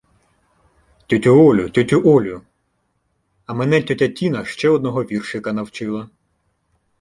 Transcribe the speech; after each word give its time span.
—Тьотю 1.07 1.31
Олю, 1.47 1.65
тьотю 1.73 1.97
Олю, 2.13 2.37
а 3.47 3.49
мене 3.57 3.81
тьотя 3.81 4.07
Тіна 4.07 4.45
ще 4.45 4.69
одного 4.69 5.03
віршика 5.03 5.53
навчила! 5.53 6.09